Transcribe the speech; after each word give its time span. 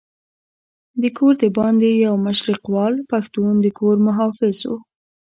د 1.01 1.03
کور 1.17 1.33
دباندې 1.43 1.89
یو 2.05 2.15
مشرقیوال 2.27 2.93
پښتون 3.11 3.53
د 3.61 3.65
کور 3.79 3.95
محافظ 4.07 4.57
وو. 4.67 4.77